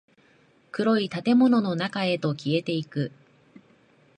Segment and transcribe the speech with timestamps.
[0.71, 3.11] 暗い建物の中へと消えていく。